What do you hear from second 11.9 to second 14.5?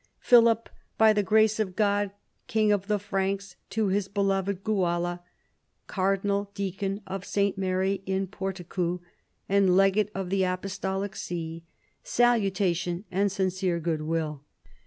salutation and sincere goodwill.